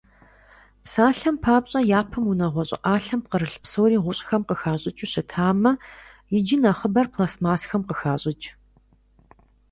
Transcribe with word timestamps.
Псалъэм 0.83 1.35
папщӀэ, 1.43 1.79
япэм 1.99 2.23
унагъуэ 2.31 2.63
щӀыӀалъэм 2.69 3.19
пкърылъ 3.23 3.57
псори 3.63 3.97
гъущӀхэм 4.03 4.41
къыхащӀыкӀыу 4.47 5.09
щытамэ, 5.11 5.71
иджы 6.37 6.57
нэхъыбэр 6.61 7.07
пластмассэхэм 7.13 7.81
къыхащӀыкӀ. 7.87 8.47